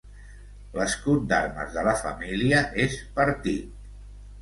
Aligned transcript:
L'escut 0.77 1.27
d'armes 1.33 1.77
de 1.77 1.85
la 1.91 1.95
família 2.01 2.65
és 2.89 3.01
partit. 3.23 3.83